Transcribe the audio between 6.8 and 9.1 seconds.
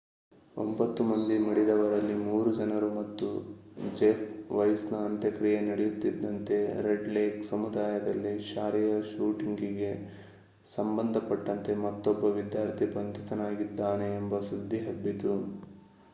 red Lake ಸಮುದಾಯದಲ್ಲಿ ಶಾಲೆಯ